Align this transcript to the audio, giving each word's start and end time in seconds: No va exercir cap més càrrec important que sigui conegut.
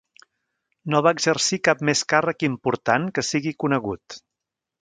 No 0.93 1.01
va 1.07 1.11
exercir 1.17 1.59
cap 1.69 1.85
més 1.91 2.03
càrrec 2.15 2.47
important 2.49 3.09
que 3.19 3.27
sigui 3.31 3.57
conegut. 3.67 4.19